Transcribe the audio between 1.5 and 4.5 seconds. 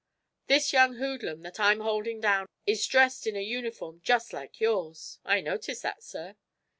I'm holding down is dressed in a uniform just